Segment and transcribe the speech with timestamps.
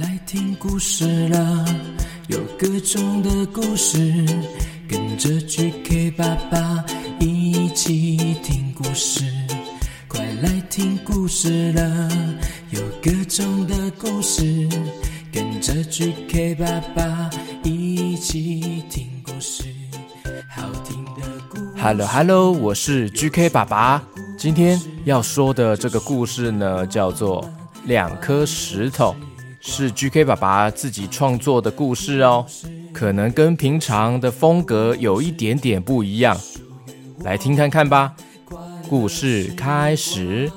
[0.00, 1.64] 来听故事了，
[2.28, 3.98] 有各种的故事，
[4.88, 6.84] 跟着 GK 爸爸
[7.18, 9.24] 一起听故事。
[10.06, 12.08] 快来听故事了，
[12.70, 14.68] 有各种的故事，
[15.32, 17.28] 跟着 GK 爸爸
[17.64, 19.64] 一起听故事。
[20.48, 21.72] 好听的故事。
[21.82, 24.00] Hello Hello，我是 GK 爸爸。
[24.38, 27.42] 今天要说的这个故事呢，叫做
[27.84, 29.16] 《两颗石头》，
[29.70, 32.46] 是 GK 爸爸自己创作的故事哦，
[32.92, 36.36] 可能跟平常的风格有一点点不一样，
[37.22, 38.16] 来听看看吧。
[38.88, 40.50] 故事开始。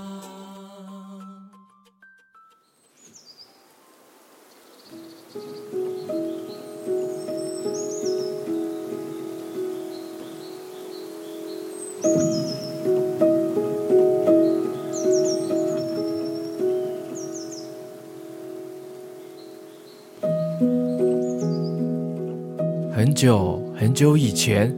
[23.22, 24.76] 久很久以前，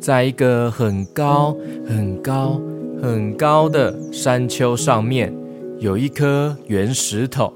[0.00, 2.60] 在一个很高、很高、
[3.02, 5.34] 很高的山丘上面，
[5.80, 7.52] 有一颗圆石头，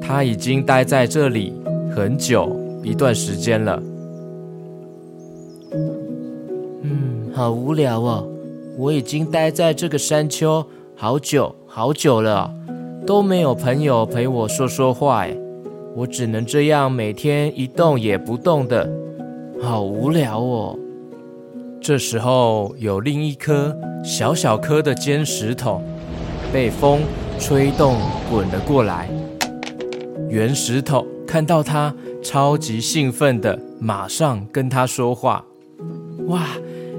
[0.00, 1.52] 它已经待在这里
[1.94, 3.80] 很久一段时间了。
[6.82, 8.28] 嗯，好无聊哦！
[8.76, 12.52] 我已经待在这个山丘好久好久了，
[13.06, 15.36] 都没有朋友陪我说说话哎。
[15.94, 18.90] 我只能这样每天一动也不动的，
[19.60, 20.78] 好无聊哦。
[21.80, 25.80] 这时候有另一颗小小颗的尖石头
[26.52, 27.00] 被风
[27.38, 27.96] 吹动
[28.30, 29.08] 滚了过来，
[30.28, 35.44] 圆石头看到它，超级兴奋的，马上跟他说话
[36.28, 36.46] ：“哇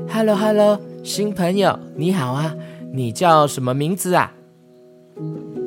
[0.09, 2.55] ，Hello Hello，新朋友你好啊，
[2.93, 4.33] 你叫什么名字啊？”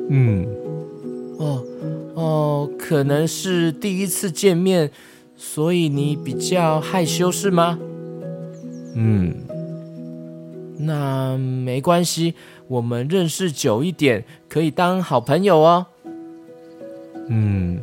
[0.09, 0.45] 嗯，
[1.37, 1.63] 哦。
[2.13, 4.91] 哦，可能是第一次见面，
[5.43, 7.79] 所以你比较害羞是吗？
[8.93, 9.33] 嗯，
[10.77, 12.35] 那没关系，
[12.67, 15.87] 我们认识久一点，可以当好朋友哦。
[17.27, 17.79] 嗯，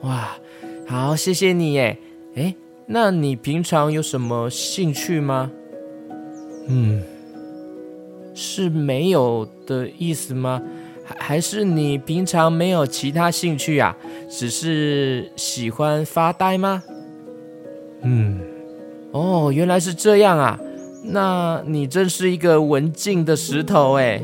[0.00, 0.38] 哇，
[0.86, 1.98] 好，谢谢你耶。
[2.36, 2.54] 哎，
[2.86, 5.50] 那你平常有什么兴趣吗？
[6.68, 7.02] 嗯，
[8.34, 10.62] 是没有的意思吗？
[11.06, 13.96] 还还是你平常没有其他兴趣啊？
[14.28, 16.82] 只是喜欢发呆吗？
[18.02, 18.40] 嗯，
[19.12, 20.58] 哦，原来是这样啊！
[21.04, 24.20] 那你真是一个文静的石头哎。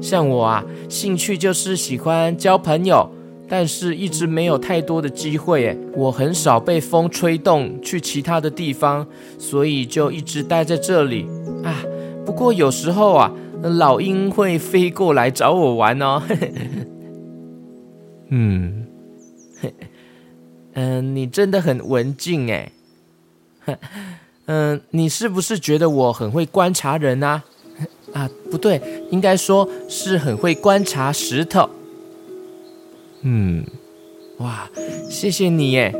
[0.00, 3.10] 像我啊，兴趣就是喜欢交朋友，
[3.48, 5.76] 但是一直没有太多的机会哎。
[5.94, 9.06] 我很少被风吹动去其他的地方，
[9.38, 11.26] 所以就一直待在这里
[11.64, 11.82] 啊。
[12.26, 13.32] 不过有时候啊。
[13.62, 16.22] 老鹰会飞过来找我玩哦。
[18.28, 18.86] 嗯，
[20.74, 22.72] 嗯， 你真的很文静哎。
[24.46, 27.44] 嗯， 你是不是觉得我很会观察人啊？
[28.12, 28.80] 啊，不对，
[29.10, 31.68] 应该说是很会观察石头。
[33.22, 33.64] 嗯，
[34.38, 34.70] 哇，
[35.10, 35.94] 谢谢你耶。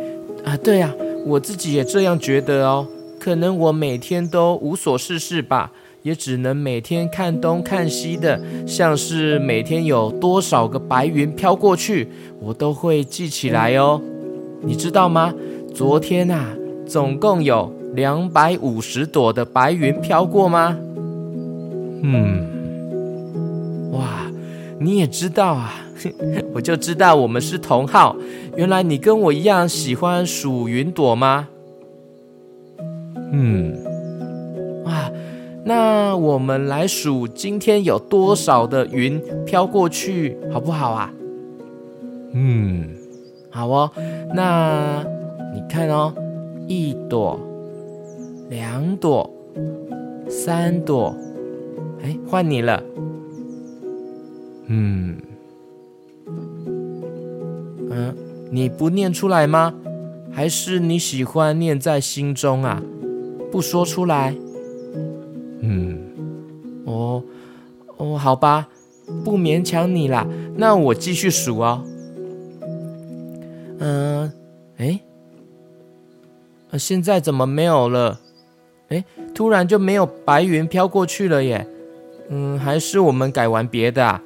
[0.44, 0.94] 啊，对啊，
[1.26, 2.86] 我自己也这样觉得哦。
[3.18, 5.72] 可能我每天都无所事事吧。
[6.06, 12.06] 也只能每天看东看西的，像是每天有多少个白云飘过去，
[12.38, 14.00] 我都会记起来哦。
[14.62, 15.34] 你知道吗？
[15.74, 16.56] 昨天啊，
[16.86, 20.78] 总共有两百五十朵的白云飘过吗？
[22.02, 24.30] 嗯，哇，
[24.78, 25.74] 你也知道啊，
[26.54, 28.14] 我就知道我们是同号。
[28.54, 31.48] 原来你跟我一样喜欢数云朵吗？
[33.32, 33.95] 嗯。
[35.68, 41.12] 那我们来数今天有多少的云飘过去，好不好啊？
[42.30, 42.90] 嗯，
[43.50, 43.90] 好哦。
[44.32, 45.04] 那
[45.52, 46.14] 你看哦，
[46.68, 47.40] 一朵、
[48.48, 49.28] 两朵、
[50.28, 51.12] 三朵，
[52.00, 52.80] 哎，换你了。
[54.68, 55.16] 嗯，
[57.90, 58.14] 嗯，
[58.52, 59.74] 你不念出来吗？
[60.30, 62.80] 还是你喜欢念在心中啊？
[63.50, 64.32] 不说出来。
[68.26, 68.66] 好吧，
[69.24, 70.26] 不勉强你啦。
[70.56, 71.80] 那我继续数哦。
[73.78, 74.32] 嗯，
[74.78, 75.00] 哎，
[76.76, 78.18] 现在怎么没有了？
[78.88, 81.64] 哎，突然就没有白云飘过去了耶。
[82.28, 84.20] 嗯，还是我们改玩别的啊？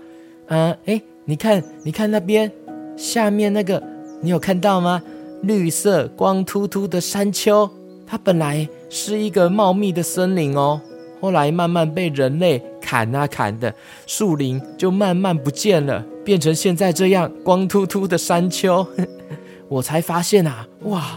[0.46, 2.50] 嗯，哎，你看，你看那边
[2.96, 3.82] 下面那个，
[4.22, 5.02] 你有看到吗？
[5.42, 7.68] 绿色光秃秃的山丘，
[8.06, 10.80] 它本来是一个茂密的森林哦。
[11.20, 13.72] 后来慢慢被人类砍啊砍的，
[14.04, 18.84] 树林就慢慢不见了，变变成现在这样光秃秃的山丘，
[19.68, 21.16] 我才发现啊，哇，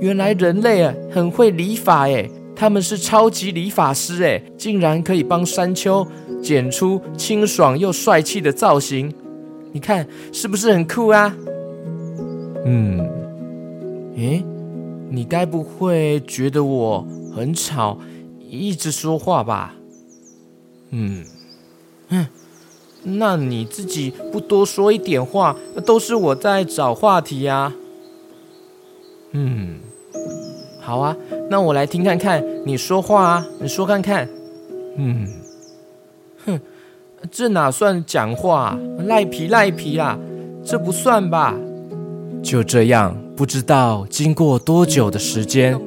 [0.00, 6.06] 原来人类啊很会理发诶，他们是超级理发师诶，竟然可以帮山丘
[6.42, 9.12] 剪出清爽又帅气的造型，
[9.72, 11.36] 你看是不是很酷啊？
[12.64, 13.06] 嗯，
[14.16, 14.42] 诶，
[15.10, 17.06] 你该不会觉得我
[17.36, 17.98] 很吵，
[18.38, 19.74] 一直说话吧？
[20.90, 21.24] 嗯，
[22.08, 22.26] 嗯。
[23.02, 25.56] 那你自己不多说一点话，
[25.86, 27.72] 都是我在找话题呀。
[29.32, 29.78] 嗯，
[30.80, 31.16] 好啊，
[31.48, 34.28] 那我来听看看你说话啊，你说看看。
[34.98, 35.26] 嗯，
[36.44, 36.60] 哼，
[37.30, 38.78] 这哪算讲话？
[39.06, 40.18] 赖皮赖皮啦，
[40.62, 41.54] 这不算吧？
[42.42, 45.80] 就这样，不知道经过多久的时间，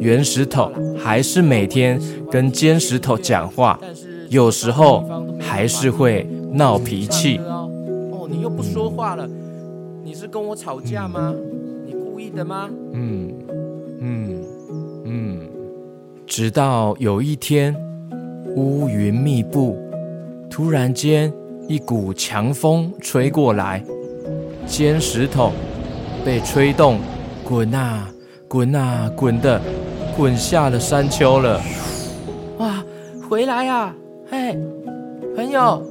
[0.00, 2.00] 圆石头还是每天
[2.32, 3.78] 跟尖石头讲话，
[4.30, 5.04] 有时候
[5.40, 6.26] 还是会。
[6.50, 8.26] 闹脾气哦！
[8.26, 9.28] 你又不说话了，
[10.02, 11.34] 你是跟我吵架吗？
[11.84, 12.70] 你故意的吗？
[12.94, 13.34] 嗯
[14.00, 14.44] 嗯
[15.04, 15.40] 嗯。
[16.26, 17.76] 直到有一天，
[18.56, 19.76] 乌云密布，
[20.48, 21.30] 突然间
[21.68, 23.84] 一股强风吹过来，
[24.66, 25.52] 尖石头
[26.24, 26.98] 被吹动，
[27.44, 28.08] 滚啊
[28.48, 29.60] 滚啊滚的，
[30.16, 31.60] 滚下了山丘了。
[32.56, 32.82] 哇！
[33.28, 33.94] 回来呀，
[34.30, 34.58] 嘿，
[35.34, 35.82] 朋友。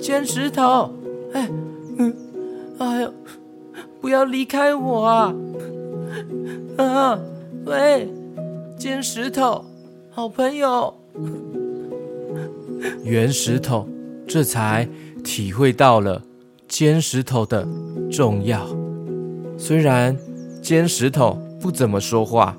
[0.00, 0.90] 尖石头，
[1.32, 1.48] 哎，
[1.96, 2.14] 嗯，
[2.78, 3.14] 哎呦，
[4.00, 5.34] 不要离开我啊！
[6.76, 7.18] 啊，
[7.64, 8.06] 喂，
[8.76, 9.64] 尖石头，
[10.10, 10.92] 好朋友。
[13.02, 13.88] 圆石头
[14.26, 14.86] 这才
[15.22, 16.20] 体会到了
[16.68, 17.66] 尖石头的
[18.10, 18.66] 重要。
[19.56, 20.14] 虽然
[20.60, 22.58] 尖石头不怎么说话，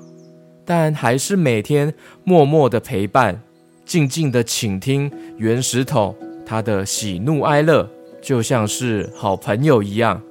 [0.64, 1.94] 但还是每天
[2.24, 3.42] 默默的陪伴，
[3.86, 6.14] 静静的倾听圆石头。
[6.44, 7.88] 他的喜怒哀乐
[8.20, 10.22] 就像是好朋友一样，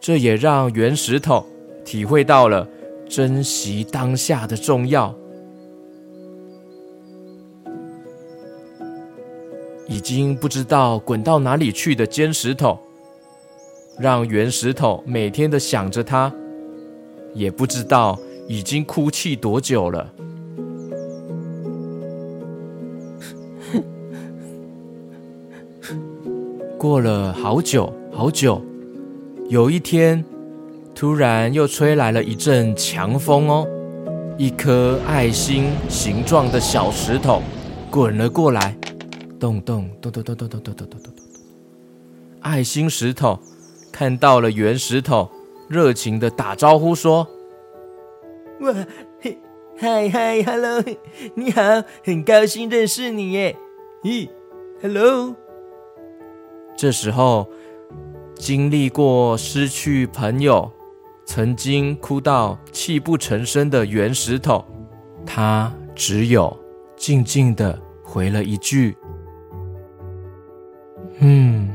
[0.00, 1.46] 这也让圆石头
[1.84, 2.68] 体会到了
[3.08, 5.14] 珍惜当下的重要。
[9.86, 12.78] 已经不知道滚到哪里去的尖石头，
[13.98, 16.30] 让圆石头每天的想着他，
[17.32, 18.18] 也不知道
[18.48, 20.12] 已经哭泣多久了。
[26.84, 28.60] 过了好久好久，
[29.48, 30.22] 有一天，
[30.94, 33.66] 突然又吹来了一阵强风哦，
[34.36, 37.40] 一颗爱心形状的小石头
[37.90, 38.76] 滚了过来，
[39.40, 41.12] 咚咚咚咚咚咚咚咚咚咚咚咚。
[42.40, 43.38] 爱心石头
[43.90, 45.30] 看到了圆石头，
[45.68, 47.26] 热情的打招呼说
[48.60, 48.74] ：“哇，
[49.78, 50.84] 嗨嗨，hello，
[51.34, 51.62] 你好，
[52.04, 53.56] 很高兴认识你耶。
[54.02, 54.28] 咦
[54.82, 55.34] ，hello。”
[56.76, 57.48] 这时候，
[58.34, 60.70] 经历过失去朋友、
[61.24, 64.62] 曾经哭到泣不成声的圆石头，
[65.24, 66.54] 他只有
[66.96, 68.96] 静静的回了一句
[71.20, 71.70] ：“嗯。”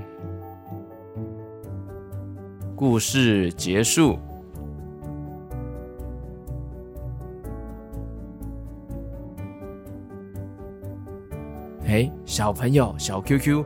[2.76, 4.20] 故事结束。
[11.86, 13.66] 哎，小朋友，小 QQ。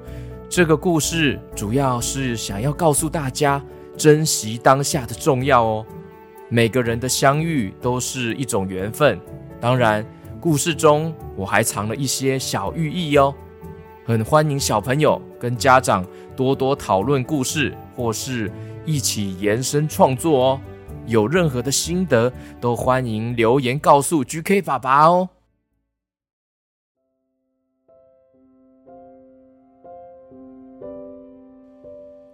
[0.55, 3.59] 这个故事主要是想要告诉大家，
[3.97, 5.85] 珍惜当下的重要哦。
[6.47, 9.19] 每个人的相遇都是一种缘分。
[9.59, 10.05] 当然，
[10.39, 13.33] 故事中我还藏了一些小寓意哦。
[14.05, 16.05] 很欢迎小朋友跟家长
[16.35, 18.51] 多多讨论故事，或是
[18.85, 20.61] 一起延伸创作哦。
[21.07, 22.31] 有任何的心得，
[22.61, 25.29] 都欢迎留言告诉 GK 爸爸哦。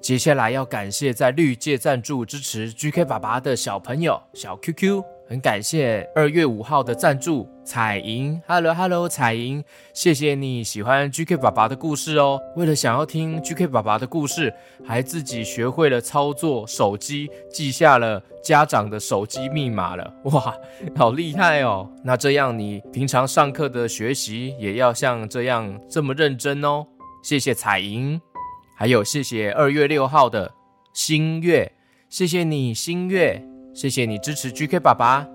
[0.10, 9.64] 接下来要感谢在绿界赞助支持 GK 爸爸的小朋友小 QQ，很感谢二月五号的赞助彩莹，Hello Hello 彩莹，
[9.94, 12.42] 谢谢你喜欢 GK 爸爸的故事哦。
[12.56, 14.52] 为了想要听 GK 爸爸的故事，
[14.84, 20.58] 还自己学会了操作手机，记下了家长的手机密码了， 哇，
[20.98, 21.88] 好厉害哦！
[22.04, 26.84] 那这样你平常上课的学习也要像这样这么认真哦。
[27.22, 28.20] 谢谢彩莹。
[28.80, 30.50] 还有，谢谢二月六号的
[30.94, 31.70] 新月，
[32.08, 35.28] 谢谢你新月，谢谢你支持 GK 爸爸。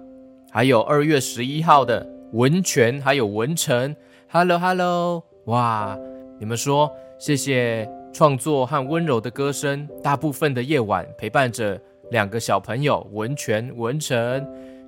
[0.50, 3.94] 还有二月十一号的文泉，还有文成
[4.30, 5.94] ，Hello Hello，哇，
[6.40, 11.78] 你们说谢谢创作和温柔的歌声，大部分的夜晚陪伴着
[12.12, 14.42] 两个小朋友文泉文成，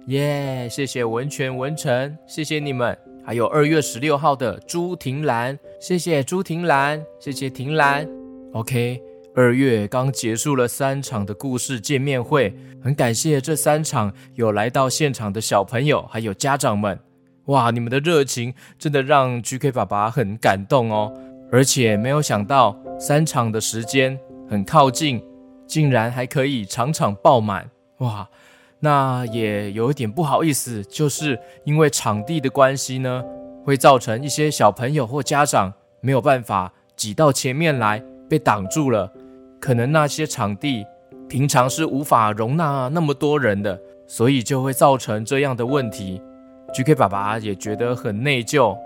[0.06, 2.96] 耶，谢谢文泉文成，谢谢你们。
[3.22, 8.08] 还有二月十六号的朱婷兰，谢谢朱婷兰，谢谢婷兰。
[8.56, 9.02] OK，
[9.34, 16.98] 二月刚结束了三场的故事见面会，很感谢这三场有来到现场的小朋友还有家长们。
[17.48, 21.12] 哇，你们的热情真的让 GK 爸爸很感动哦！
[21.52, 25.22] 而且没有想到三场的时间很靠近，
[25.66, 27.70] 竟然还可以场场爆满。
[27.98, 28.26] 哇，
[28.80, 33.22] 那也有一点不好意思，就是因为场地的关系呢，
[33.66, 35.70] 会造成一些小朋友或家长
[36.00, 39.12] 没有办法挤到前面来，被挡住了。
[39.58, 40.84] 可能那些场地
[41.28, 46.20] 平常是无法容纳那么多人的，所以就会造成这样的问题。
[46.74, 48.76] GK 爸爸也觉得很内疚，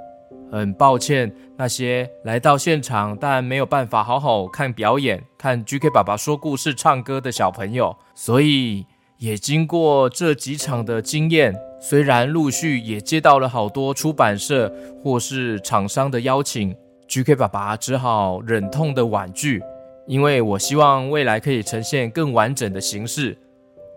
[0.51, 7.97] 很抱歉那些来到现场但没有办法好好看表演、看 GK 爸爸说故事、唱歌的小朋友。
[8.15, 8.87] 所以
[9.19, 16.75] 也经过这几场的经验，虽然陆续也接到了好多出版社或是厂商的邀请
[17.11, 19.61] ，GK 爸爸只好忍痛的婉拒，
[20.07, 23.37] 因为我希望未来可以呈现更完整的形式，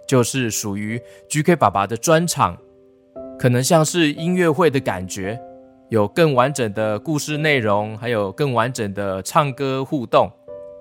[0.08, 2.58] 就是属于 GK 爸爸的专场。
[3.38, 5.40] 可能像是音乐会的感觉，
[5.90, 10.32] 有更完整的故事内容，还有更完整的唱歌互动，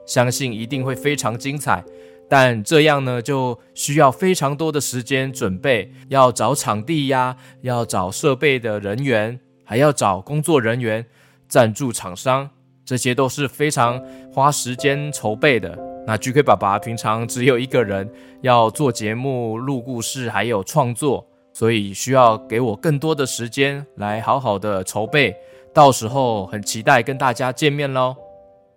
[0.07, 1.85] 相信一定会非常精彩。
[2.31, 11.05] 但这样呢，就需要非常多的时间准备，要找场地呀，要找设备的人员，还要找工作人员、
[11.53, 12.49] 赞助厂商，
[12.83, 15.79] 这些都是非常花时间筹备的。
[16.07, 21.27] 那 GK 爸爸平常只有一个人要做节目、录故事，还有创作。
[21.53, 25.37] 所以需要给我更多的时间来好好的筹备，
[25.75, 28.17] 到时候很期待跟大家见面喽！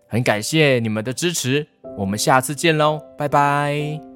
[0.09, 1.65] 很感谢你们的支持，
[1.97, 4.14] 我们下次见喽，拜拜。